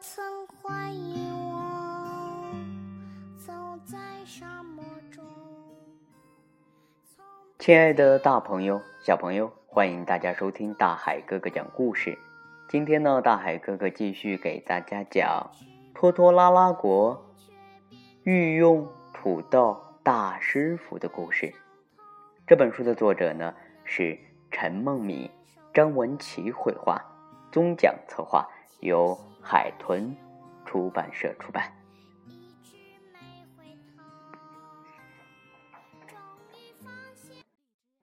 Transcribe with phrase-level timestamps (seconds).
[0.00, 2.44] 曾怀疑我，
[3.36, 3.52] 走
[3.84, 5.24] 在沙漠中。
[7.58, 12.18] 亲爱的，大朋友、小朋友，欢迎大家收听大海哥哥讲故事。
[12.68, 15.50] 今天呢，大海哥哥继续给大家讲
[15.94, 17.24] 拖拖拉拉国
[18.24, 21.54] 御用土豆大师傅的故事。
[22.46, 23.54] 这本书的作者呢
[23.84, 24.18] 是
[24.50, 25.30] 陈梦米，
[25.72, 27.00] 张文琪绘画，
[27.52, 28.46] 宗奖策划，
[28.80, 30.16] 由海豚
[30.64, 31.72] 出版社出版。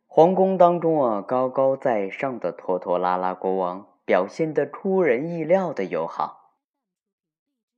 [0.08, 6.58] 皇宫当中啊，高高在上的拖拖拉拉国王表现得出人意料的友好。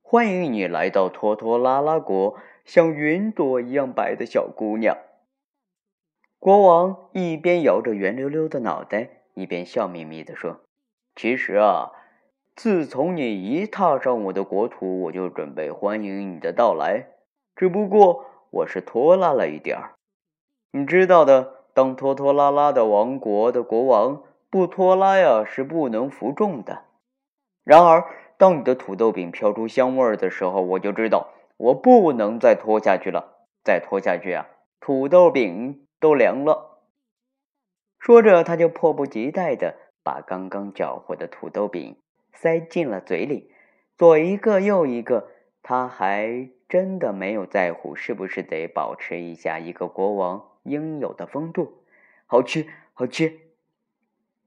[0.02, 4.98] 欢迎你来到拖拖拉拉国，像云朵一样白的小姑娘。
[6.40, 10.60] 国王一边摇着圆溜溜的脑袋，一边笑眯眯地说
[11.14, 11.92] ：“其实啊，
[12.56, 17.08] 自从你一踏上我的国土，我就准备欢迎你的到来，
[17.56, 19.94] 只不过我是拖拉了一点儿。
[20.72, 26.84] 你知道的。”当拖拖拉拉的王国的国王不拖拉呀，是不能服众的。
[27.64, 28.04] 然而，
[28.38, 33.48] 当你的土豆饼飘出香味儿的时候，我就知道我不能再拖下去了。
[33.64, 34.46] 再拖下去啊，
[34.78, 36.78] 土豆饼都凉了。
[37.98, 39.74] 说着，他就迫不及待地
[40.04, 41.96] 把刚刚搅和的土豆饼
[42.34, 43.50] 塞进了嘴里，
[43.96, 45.30] 左一个，右一个。
[45.62, 50.50] 他还真的没有在乎是不是得保持一下一个国王。
[50.64, 51.84] 应有的风度，
[52.26, 53.38] 好吃，好吃。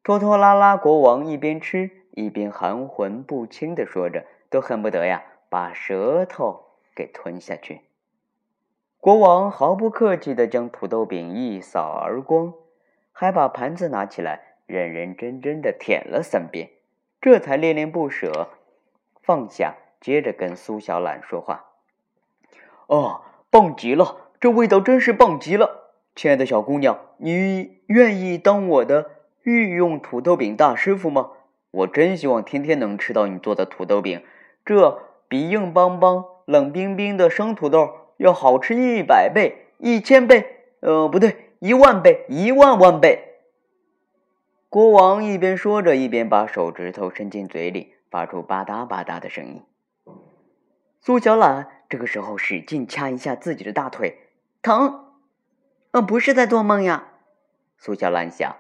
[0.04, 6.66] 拖拖拉拉国王一边吃一边含混不清的说着，都恨不得呀把舌头
[6.96, 7.82] 给吞下去。
[9.00, 12.54] 国王毫不客气的将土豆饼一扫而光，
[13.12, 16.72] 还把盘子拿起来，认认真真的舔了三遍，
[17.20, 18.50] 这才恋恋不舍
[19.22, 21.66] 放下，接着跟苏小懒说话
[22.88, 29.12] ：“哦，棒极了，这味道真是棒极了。”亲爱的小姑娘，你愿意当我的
[29.44, 31.32] 御用土豆饼大师傅吗？
[31.72, 34.24] 我真希望天天能吃到你做的土豆饼，
[34.66, 43.37] 这比硬邦邦、冷冰冰的生土豆要好吃一百倍、一千倍，呃，不对，一万倍、一万万倍。
[44.70, 49.64] 国王一边说着，一边把手指头伸进嘴里，发出吧嗒吧嗒的声音。
[51.00, 54.18] 苏小懒这个时候使劲掐一下自己的大腿，
[54.62, 55.06] 疼。
[55.92, 57.08] 呃，不是在做梦呀，
[57.78, 58.58] 苏小懒想，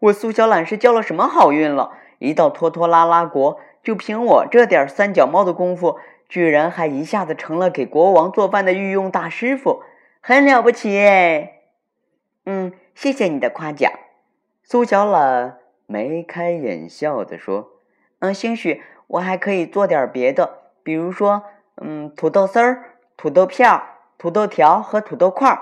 [0.00, 1.92] 我苏小懒是交了什么好运了？
[2.18, 9.82] 一到拖拖拉拉国，就凭我这点三脚猫的功夫，居然还一下子成了给国王做饭的御用大师傅，
[10.20, 11.62] 很了不起耶！
[12.44, 13.90] 嗯，谢谢你的夸奖，
[14.68, 17.70] 苏小懒眉开眼笑的说。
[18.18, 21.44] 嗯，兴许我还可以做点别的，比如说，
[21.76, 23.80] 嗯，土豆丝儿、土豆片、
[24.18, 25.56] 土豆条和土豆块。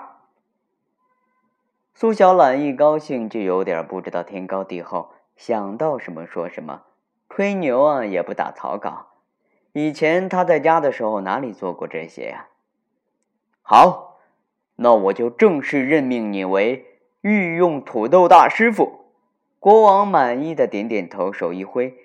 [1.93, 6.85] 苏小懒一高兴就有点不知道天高地厚，想到什么说什么，
[7.29, 9.09] 吹牛啊也不打草稿。
[9.75, 12.47] 以前他在家的时候哪里做过这些呀？
[13.61, 14.19] 好，
[14.77, 16.94] 那我就正式任命你为
[17.25, 19.07] 御用土豆大师傅。
[19.59, 21.97] 国王满意的点点头，手一挥：“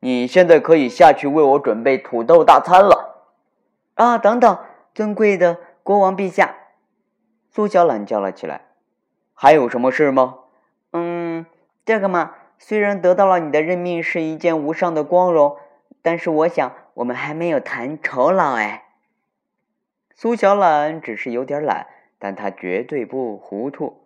[0.00, 3.26] 你现在可以下去为我准备土豆大餐了。”
[3.96, 4.58] 啊，等等，
[4.94, 6.54] 尊贵的国王陛下！
[7.50, 8.62] 苏小懒叫了起来。
[9.34, 10.38] 还有什么事吗？
[10.92, 11.44] 嗯，
[11.84, 15.58] 这个嘛，虽然得到了你的任命是一件无上的光荣，
[16.00, 18.84] 但是我想我们还没有谈酬劳哎。
[20.14, 21.88] 苏小懒只是有点懒，
[22.18, 24.05] 但他绝对不糊涂。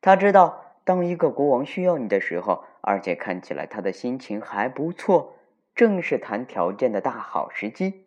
[0.00, 5.34] 他知道，当一个国王需要你的时候，而且看起来他的心情还不错，
[5.74, 8.06] 正是谈条件的大好时机。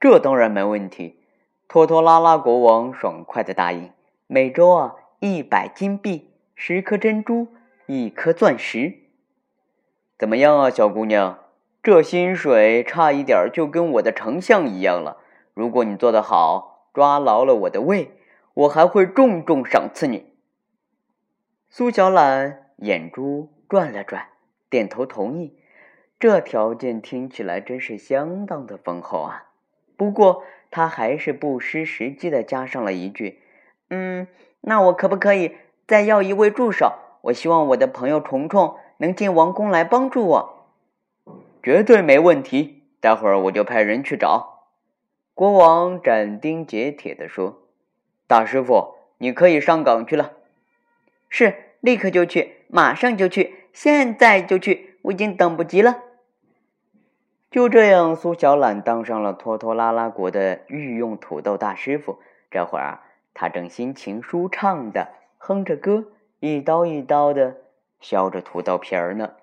[0.00, 1.20] 这当然没问题，
[1.68, 3.90] 拖拖拉拉国王爽快的答应。
[4.26, 7.48] 每周啊，一百金币，十颗珍珠，
[7.86, 9.00] 一颗钻石，
[10.18, 11.38] 怎么样啊，小姑娘？
[11.82, 15.18] 这薪水差一点就跟我的丞相一样了。
[15.52, 18.10] 如果你做得好，抓牢了我的胃，
[18.54, 20.32] 我还会重重赏赐你。
[21.68, 24.28] 苏小懒眼珠转了转，
[24.70, 25.58] 点头同意。
[26.18, 29.48] 这条件听起来真是相当的丰厚啊。
[29.96, 33.40] 不过他还是不失时机的加上了一句。
[33.90, 34.26] 嗯，
[34.60, 35.56] 那我可不可以
[35.86, 36.94] 再要一位助手？
[37.22, 40.68] 我希望我的朋友虫虫能进王宫来帮助我。
[41.62, 44.68] 绝对没问题，待会儿我就派人去找。
[45.32, 47.62] 国王斩钉截铁地说
[48.26, 50.32] ：“大师傅，你可以上岗去了。”
[51.28, 56.02] 是，立刻就去，马上就去，现在就去，我已经等不及了。
[57.50, 62.20] 就这样，苏小懒当上了拖拖拉拉国的御用土豆大师傅。
[62.50, 66.04] 这会儿啊，他正心情舒畅的哼着歌，
[66.38, 67.56] 一刀一刀的
[68.00, 69.34] 削着土豆皮儿呢。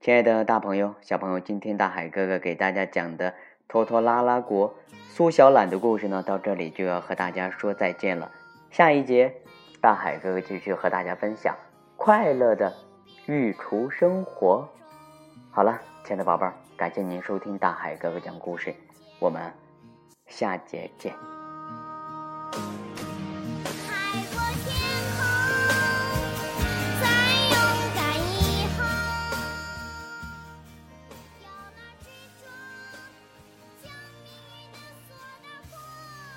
[0.00, 3.34] 亲爱的大朋友、小朋友，今天大海哥哥给大家讲的
[3.68, 4.74] 拖拖拉拉国
[5.10, 8.30] 苏小懒的故事呢，到这里就要和大家说再见了。
[8.70, 9.34] 下一节，
[9.80, 11.54] 大海哥哥继续和大家分享
[11.96, 12.72] 快乐的
[13.26, 14.68] 御厨生活。
[15.50, 16.54] 好了，亲爱的宝贝儿。
[16.76, 18.74] 感谢您收听大海哥哥讲故事，
[19.18, 19.52] 我们
[20.26, 21.37] 下节见。